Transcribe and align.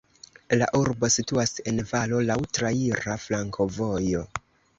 La 0.61 0.69
urbo 0.77 1.09
situas 1.15 1.53
en 1.73 1.81
valo, 1.91 2.23
laŭ 2.31 2.39
traira 2.59 3.19
flankovojo. 3.27 4.25